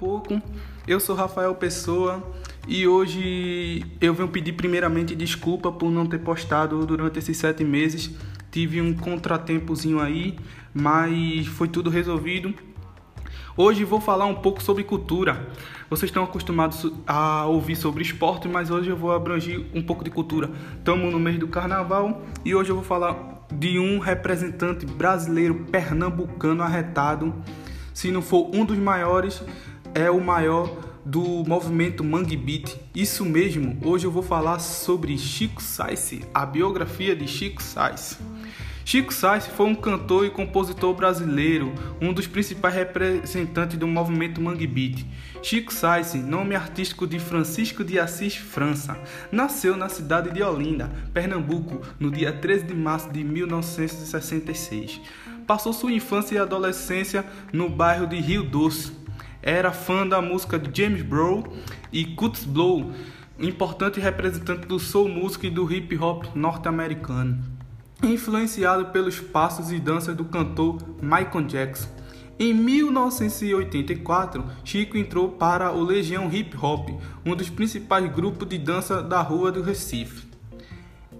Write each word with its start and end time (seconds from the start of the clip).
pouco. 0.00 0.40
Eu 0.88 0.98
sou 0.98 1.14
Rafael 1.14 1.54
Pessoa 1.54 2.26
e 2.66 2.88
hoje 2.88 3.84
eu 4.00 4.14
venho 4.14 4.30
pedir 4.30 4.54
primeiramente 4.54 5.14
desculpa 5.14 5.70
por 5.70 5.90
não 5.90 6.06
ter 6.06 6.18
postado 6.18 6.86
durante 6.86 7.18
esses 7.18 7.36
sete 7.36 7.62
meses. 7.62 8.10
Tive 8.50 8.80
um 8.80 8.94
contratempozinho 8.94 10.00
aí, 10.00 10.38
mas 10.72 11.46
foi 11.48 11.68
tudo 11.68 11.90
resolvido. 11.90 12.54
Hoje 13.54 13.84
vou 13.84 14.00
falar 14.00 14.24
um 14.24 14.36
pouco 14.36 14.62
sobre 14.62 14.84
cultura. 14.84 15.48
Vocês 15.90 16.08
estão 16.08 16.24
acostumados 16.24 16.90
a 17.06 17.44
ouvir 17.44 17.76
sobre 17.76 18.02
esporte, 18.02 18.48
mas 18.48 18.70
hoje 18.70 18.88
eu 18.88 18.96
vou 18.96 19.12
abranger 19.12 19.66
um 19.74 19.82
pouco 19.82 20.02
de 20.02 20.10
cultura. 20.10 20.50
Estamos 20.78 21.12
no 21.12 21.20
mês 21.20 21.38
do 21.38 21.46
carnaval 21.46 22.22
e 22.42 22.54
hoje 22.54 22.70
eu 22.70 22.74
vou 22.74 22.84
falar 22.84 23.46
de 23.52 23.78
um 23.78 23.98
representante 23.98 24.86
brasileiro 24.86 25.66
pernambucano 25.70 26.62
arretado. 26.62 27.34
Se 27.92 28.10
não 28.10 28.22
for 28.22 28.50
um 28.54 28.64
dos 28.64 28.78
maiores, 28.78 29.42
é 29.94 30.10
o 30.10 30.20
maior 30.20 30.90
do 31.04 31.44
movimento 31.44 32.04
Mangue 32.04 32.36
Beat. 32.36 32.76
Isso 32.94 33.24
mesmo, 33.24 33.78
hoje 33.84 34.06
eu 34.06 34.10
vou 34.10 34.22
falar 34.22 34.58
sobre 34.58 35.16
Chico 35.18 35.62
Sainz, 35.62 36.20
a 36.32 36.46
biografia 36.46 37.16
de 37.16 37.26
Chico 37.26 37.62
Sainz. 37.62 38.18
Chico 38.84 39.12
Sainz 39.12 39.46
foi 39.46 39.66
um 39.66 39.74
cantor 39.74 40.26
e 40.26 40.30
compositor 40.30 40.94
brasileiro, 40.94 41.72
um 42.00 42.12
dos 42.12 42.26
principais 42.26 42.74
representantes 42.74 43.78
do 43.78 43.86
movimento 43.86 44.40
Mangue 44.40 44.66
Beat. 44.66 45.06
Chico 45.42 45.72
Sainz, 45.72 46.14
nome 46.14 46.54
artístico 46.54 47.06
de 47.06 47.18
Francisco 47.18 47.84
de 47.84 47.98
Assis 47.98 48.36
França, 48.36 48.98
nasceu 49.30 49.76
na 49.76 49.88
cidade 49.88 50.30
de 50.30 50.42
Olinda, 50.42 50.90
Pernambuco, 51.12 51.80
no 51.98 52.10
dia 52.10 52.32
13 52.32 52.64
de 52.64 52.74
março 52.74 53.10
de 53.10 53.24
1966. 53.24 55.00
Passou 55.46 55.72
sua 55.72 55.92
infância 55.92 56.36
e 56.36 56.38
adolescência 56.38 57.24
no 57.52 57.68
bairro 57.68 58.06
de 58.06 58.16
Rio 58.20 58.44
Doce, 58.44 58.92
era 59.42 59.72
fã 59.72 60.06
da 60.06 60.20
música 60.20 60.58
de 60.58 60.82
James 60.82 61.02
Brown 61.02 61.44
e 61.92 62.04
Cuts 62.04 62.44
Blow, 62.44 62.92
importante 63.38 63.98
representante 63.98 64.66
do 64.66 64.78
soul 64.78 65.08
music 65.08 65.46
e 65.46 65.50
do 65.50 65.70
hip 65.72 65.96
hop 65.96 66.24
norte-americano. 66.34 67.38
Influenciado 68.02 68.86
pelos 68.86 69.20
passos 69.20 69.72
e 69.72 69.78
danças 69.78 70.16
do 70.16 70.24
cantor 70.24 70.78
Michael 71.00 71.46
Jackson. 71.46 71.88
Em 72.38 72.54
1984, 72.54 74.44
Chico 74.64 74.96
entrou 74.96 75.28
para 75.28 75.72
o 75.72 75.82
Legião 75.82 76.32
Hip 76.32 76.56
Hop, 76.56 76.88
um 77.24 77.36
dos 77.36 77.50
principais 77.50 78.10
grupos 78.10 78.48
de 78.48 78.56
dança 78.56 79.02
da 79.02 79.20
rua 79.20 79.52
do 79.52 79.60
Recife. 79.60 80.26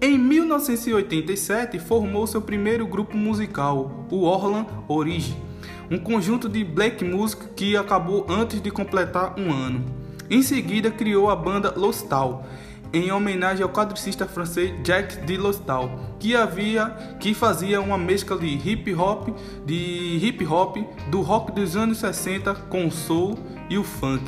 Em 0.01 0.17
1987, 0.17 1.77
formou 1.77 2.25
seu 2.25 2.41
primeiro 2.41 2.87
grupo 2.87 3.15
musical, 3.15 4.07
o 4.09 4.23
Orlan 4.23 4.65
Origin 4.87 5.50
um 5.91 5.97
conjunto 5.97 6.47
de 6.47 6.63
black 6.63 7.03
music 7.03 7.49
que 7.53 7.75
acabou 7.75 8.25
antes 8.29 8.61
de 8.61 8.71
completar 8.71 9.37
um 9.37 9.51
ano. 9.51 9.83
Em 10.29 10.41
seguida, 10.41 10.89
criou 10.89 11.29
a 11.29 11.35
banda 11.35 11.73
Lostal, 11.75 12.45
em 12.93 13.11
homenagem 13.11 13.61
ao 13.61 13.69
quadricista 13.69 14.25
francês 14.25 14.73
Jacques 14.85 15.17
de 15.25 15.35
Lostal, 15.35 16.15
que 16.17 16.33
havia 16.33 16.89
que 17.19 17.33
fazia 17.33 17.81
uma 17.81 17.97
mescla 17.97 18.37
de 18.37 18.47
hip 18.47 18.93
hop, 18.95 19.37
de 19.65 20.17
hip 20.21 20.45
hop 20.45 20.77
do 21.09 21.19
rock 21.19 21.51
dos 21.51 21.75
anos 21.75 21.97
60 21.97 22.55
com 22.69 22.87
o 22.87 22.91
soul 22.91 23.37
e 23.69 23.77
o 23.77 23.83
funk. 23.83 24.23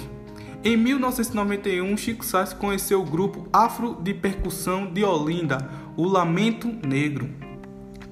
Em 0.65 0.75
1991, 0.75 1.95
Chico 1.95 2.25
Sainz 2.25 2.51
conheceu 2.51 3.01
o 3.01 3.05
grupo 3.05 3.47
afro 3.53 3.97
de 4.01 4.13
percussão 4.13 4.85
de 4.85 5.03
Olinda, 5.03 5.69
o 5.95 6.05
Lamento 6.05 6.67
Negro 6.85 7.42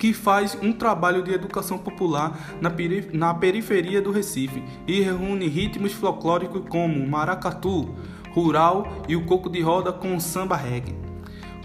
que 0.01 0.13
faz 0.13 0.57
um 0.63 0.73
trabalho 0.73 1.21
de 1.21 1.31
educação 1.31 1.77
popular 1.77 2.57
na, 2.59 2.71
perif 2.71 3.15
na 3.15 3.35
periferia 3.35 4.01
do 4.01 4.09
Recife 4.09 4.63
e 4.87 4.99
reúne 4.99 5.47
ritmos 5.47 5.93
folclóricos 5.93 6.63
como 6.67 7.07
maracatu, 7.07 7.87
rural 8.33 8.91
e 9.07 9.15
o 9.15 9.23
coco 9.27 9.47
de 9.47 9.61
roda 9.61 9.93
com 9.93 10.19
samba 10.19 10.55
reggae. 10.55 10.95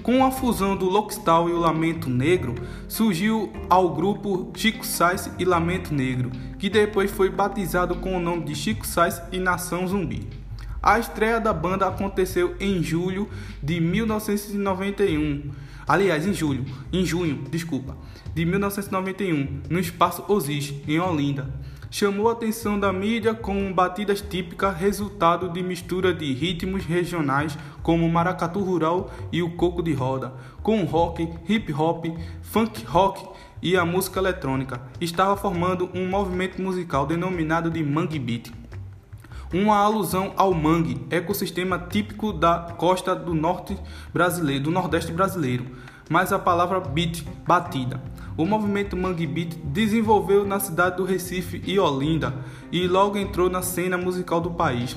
Com 0.02 0.22
a 0.22 0.30
fusão 0.30 0.76
do 0.76 0.84
Lockstal 0.84 1.48
e 1.48 1.52
o 1.54 1.58
Lamento 1.58 2.10
Negro, 2.10 2.54
surgiu 2.86 3.50
ao 3.70 3.94
grupo 3.94 4.50
Chico 4.54 4.84
Sainz 4.84 5.30
e 5.38 5.44
Lamento 5.46 5.94
Negro, 5.94 6.30
que 6.58 6.68
depois 6.68 7.10
foi 7.10 7.30
batizado 7.30 7.94
com 7.94 8.14
o 8.14 8.20
nome 8.20 8.44
de 8.44 8.54
Chico 8.54 8.86
Sainz 8.86 9.18
e 9.32 9.38
Nação 9.38 9.88
Zumbi. 9.88 10.45
A 10.86 11.00
estreia 11.00 11.40
da 11.40 11.52
banda 11.52 11.88
aconteceu 11.88 12.54
em 12.60 12.80
julho 12.80 13.28
de 13.60 13.80
1991. 13.80 15.50
Aliás, 15.84 16.24
em 16.24 16.32
julho, 16.32 16.64
em 16.92 17.04
junho, 17.04 17.42
desculpa, 17.50 17.96
de 18.32 18.44
1991, 18.44 19.62
no 19.68 19.80
espaço 19.80 20.24
Osis, 20.28 20.72
em 20.86 21.00
Olinda. 21.00 21.52
Chamou 21.90 22.28
a 22.28 22.34
atenção 22.34 22.78
da 22.78 22.92
mídia 22.92 23.34
com 23.34 23.72
batidas 23.72 24.20
típicas, 24.20 24.76
resultado 24.76 25.48
de 25.48 25.60
mistura 25.60 26.14
de 26.14 26.32
ritmos 26.32 26.84
regionais 26.84 27.58
como 27.82 28.06
o 28.06 28.12
maracatu 28.12 28.60
rural 28.60 29.12
e 29.32 29.42
o 29.42 29.56
coco 29.56 29.82
de 29.82 29.92
roda, 29.92 30.34
com 30.62 30.84
rock, 30.84 31.28
hip 31.48 31.72
hop, 31.72 32.06
funk 32.42 32.84
rock 32.84 33.26
e 33.60 33.76
a 33.76 33.84
música 33.84 34.20
eletrônica. 34.20 34.80
Estava 35.00 35.36
formando 35.36 35.90
um 35.92 36.08
movimento 36.08 36.62
musical 36.62 37.04
denominado 37.06 37.72
de 37.72 37.82
Mangue 37.82 38.20
Beat 38.20 38.65
uma 39.52 39.76
alusão 39.76 40.32
ao 40.36 40.52
mangue, 40.52 41.06
ecossistema 41.10 41.78
típico 41.78 42.32
da 42.32 42.74
costa 42.76 43.14
do 43.14 43.34
norte 43.34 43.76
brasileiro, 44.12 44.64
do 44.64 44.70
nordeste 44.70 45.12
brasileiro, 45.12 45.66
mas 46.08 46.32
a 46.32 46.38
palavra 46.38 46.80
beat, 46.80 47.24
batida. 47.46 48.00
O 48.36 48.44
movimento 48.44 48.94
Mangue 48.94 49.26
Beat 49.26 49.54
desenvolveu 49.64 50.44
na 50.44 50.60
cidade 50.60 50.98
do 50.98 51.04
Recife 51.04 51.62
e 51.64 51.78
Olinda 51.78 52.34
e 52.70 52.86
logo 52.86 53.16
entrou 53.16 53.48
na 53.48 53.62
cena 53.62 53.96
musical 53.96 54.42
do 54.42 54.50
país. 54.50 54.94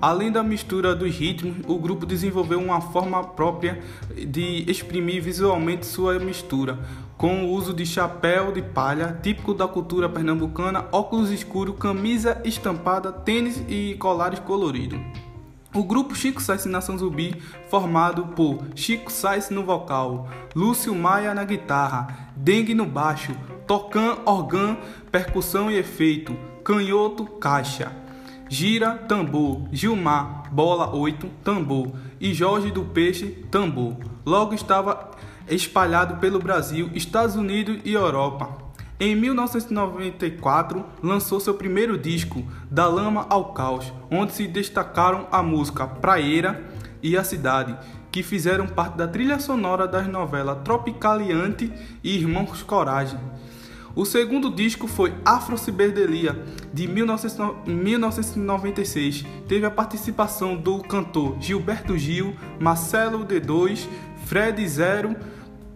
Além 0.00 0.32
da 0.32 0.42
mistura 0.42 0.94
dos 0.94 1.14
ritmos, 1.14 1.56
o 1.68 1.78
grupo 1.78 2.06
desenvolveu 2.06 2.58
uma 2.58 2.80
forma 2.80 3.22
própria 3.22 3.82
de 4.16 4.64
exprimir 4.66 5.22
visualmente 5.22 5.84
sua 5.84 6.18
mistura, 6.18 6.78
com 7.18 7.44
o 7.44 7.50
uso 7.50 7.74
de 7.74 7.84
chapéu 7.84 8.50
de 8.50 8.62
palha, 8.62 9.18
típico 9.22 9.52
da 9.52 9.68
cultura 9.68 10.08
pernambucana, 10.08 10.86
óculos 10.90 11.30
escuros, 11.30 11.76
camisa 11.78 12.40
estampada, 12.44 13.12
tênis 13.12 13.62
e 13.68 13.94
colares 13.98 14.38
coloridos. 14.38 14.98
O 15.74 15.84
grupo 15.84 16.16
Chico 16.16 16.40
Sainz 16.40 16.64
Nação 16.64 16.96
Zumbi, 16.96 17.36
formado 17.68 18.28
por 18.28 18.58
Chico 18.74 19.12
Sainz 19.12 19.50
no 19.50 19.64
vocal, 19.64 20.28
Lúcio 20.56 20.94
Maia 20.94 21.34
na 21.34 21.44
guitarra, 21.44 22.32
Dengue 22.34 22.74
no 22.74 22.86
baixo, 22.86 23.36
Tocan, 23.66 24.16
organ, 24.24 24.78
percussão 25.12 25.70
e 25.70 25.76
efeito, 25.76 26.34
Canhoto, 26.64 27.24
caixa, 27.24 27.92
Gira, 28.52 28.96
tambor, 29.06 29.68
Gilmar, 29.70 30.52
bola 30.52 30.92
8, 30.92 31.28
tambor 31.44 31.92
e 32.20 32.34
Jorge 32.34 32.72
do 32.72 32.84
Peixe, 32.84 33.28
tambor. 33.48 33.96
Logo 34.26 34.52
estava 34.52 35.12
espalhado 35.48 36.16
pelo 36.16 36.40
Brasil, 36.40 36.90
Estados 36.92 37.36
Unidos 37.36 37.78
e 37.84 37.92
Europa. 37.92 38.58
Em 38.98 39.14
1994, 39.14 40.84
lançou 41.00 41.38
seu 41.38 41.54
primeiro 41.54 41.96
disco, 41.96 42.44
Da 42.68 42.88
Lama 42.88 43.24
ao 43.30 43.52
Caos, 43.52 43.92
onde 44.10 44.32
se 44.32 44.48
destacaram 44.48 45.28
a 45.30 45.44
música 45.44 45.86
Praeira 45.86 46.60
e 47.00 47.16
A 47.16 47.22
Cidade, 47.22 47.78
que 48.10 48.20
fizeram 48.20 48.66
parte 48.66 48.96
da 48.96 49.06
trilha 49.06 49.38
sonora 49.38 49.86
das 49.86 50.08
novelas 50.08 50.58
Tropicaliante 50.64 51.72
e 52.02 52.16
Irmãos 52.16 52.64
Coragem. 52.64 53.20
O 53.94 54.04
segundo 54.04 54.50
disco 54.50 54.86
foi 54.86 55.14
Afro 55.24 55.56
Ciberdelia, 55.58 56.40
de 56.72 56.86
1996. 56.86 59.24
Teve 59.48 59.66
a 59.66 59.70
participação 59.70 60.56
do 60.56 60.78
cantor 60.78 61.36
Gilberto 61.40 61.98
Gil, 61.98 62.36
Marcelo 62.60 63.26
D2, 63.26 63.88
Fred 64.26 64.64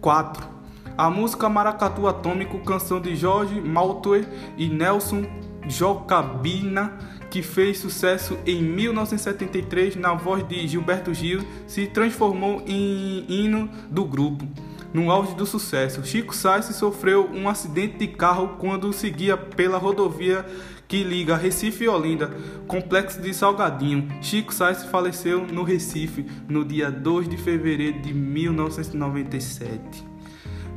04. 0.01 0.55
A 0.97 1.09
música 1.09 1.49
Maracatu 1.49 2.07
Atômico, 2.07 2.59
canção 2.59 3.01
de 3.01 3.17
Jorge 3.17 3.59
Maltoe 3.59 4.25
e 4.57 4.69
Nelson 4.69 5.25
Jocabina, 5.67 6.97
que 7.29 7.41
fez 7.41 7.79
sucesso 7.79 8.37
em 8.45 8.63
1973 8.63 9.97
na 9.97 10.13
voz 10.13 10.47
de 10.47 10.65
Gilberto 10.65 11.13
Gil, 11.13 11.45
se 11.67 11.85
transformou 11.87 12.63
em 12.65 13.25
hino 13.27 13.69
do 13.91 14.05
grupo 14.05 14.47
no 14.95 15.11
auge 15.11 15.35
do 15.35 15.45
sucesso. 15.45 16.01
Chico 16.05 16.33
Sainz 16.33 16.67
sofreu 16.67 17.29
um 17.33 17.49
acidente 17.49 17.97
de 17.97 18.07
carro 18.07 18.55
quando 18.57 18.93
seguia 18.93 19.35
pela 19.35 19.77
rodovia 19.77 20.45
que 20.87 21.03
liga 21.03 21.35
Recife 21.35 21.83
e 21.83 21.89
Olinda, 21.89 22.31
complexo 22.65 23.19
de 23.21 23.33
Salgadinho. 23.33 24.07
Chico 24.21 24.53
Sainz 24.53 24.85
faleceu 24.85 25.45
no 25.45 25.63
Recife 25.63 26.25
no 26.47 26.63
dia 26.63 26.89
2 26.89 27.27
de 27.27 27.35
fevereiro 27.35 27.99
de 27.99 28.13
1997. 28.13 30.05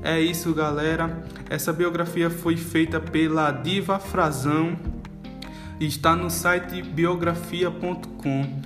É 0.03 0.21
isso, 0.21 0.53
galera. 0.53 1.23
Essa 1.49 1.73
biografia 1.73 2.29
foi 2.29 2.57
feita 2.57 2.99
pela 2.99 3.53
Diva 3.53 4.01
Frazão 4.01 4.77
e 5.79 5.87
está 5.87 6.17
no 6.17 6.29
site 6.29 6.83
biografia.com. 6.83 8.63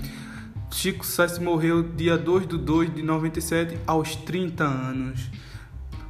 Chico 0.73 1.05
Sainz 1.05 1.39
morreu 1.39 1.83
dia 1.83 2.17
2 2.17 2.47
de 2.47 2.57
2 2.57 2.95
de 2.95 3.03
97 3.03 3.79
aos 3.87 4.17
30 4.17 4.65
anos. 4.65 5.31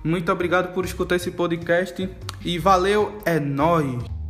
Muito 0.05 0.31
obrigado 0.31 0.73
por 0.73 0.85
escutar 0.85 1.17
esse 1.17 1.33
podcast 1.33 2.09
e 2.45 2.59
valeu, 2.59 3.19
é 3.25 3.39
nóis! 3.41 4.22